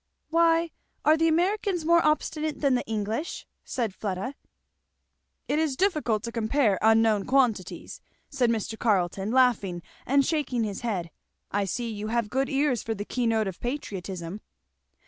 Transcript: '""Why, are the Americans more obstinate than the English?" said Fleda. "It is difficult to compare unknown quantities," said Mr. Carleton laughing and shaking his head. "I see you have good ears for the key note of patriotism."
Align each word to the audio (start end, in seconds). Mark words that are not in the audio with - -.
'""Why, 0.31 0.71
are 1.05 1.15
the 1.15 1.27
Americans 1.27 1.85
more 1.85 2.03
obstinate 2.03 2.59
than 2.59 2.73
the 2.73 2.83
English?" 2.87 3.45
said 3.63 3.93
Fleda. 3.93 4.33
"It 5.47 5.59
is 5.59 5.75
difficult 5.75 6.23
to 6.23 6.31
compare 6.31 6.79
unknown 6.81 7.27
quantities," 7.27 8.01
said 8.27 8.49
Mr. 8.49 8.79
Carleton 8.79 9.29
laughing 9.29 9.83
and 10.07 10.25
shaking 10.25 10.63
his 10.63 10.81
head. 10.81 11.11
"I 11.51 11.65
see 11.65 11.87
you 11.91 12.07
have 12.07 12.31
good 12.31 12.49
ears 12.49 12.81
for 12.81 12.95
the 12.95 13.05
key 13.05 13.27
note 13.27 13.45
of 13.45 13.59
patriotism." 13.59 14.41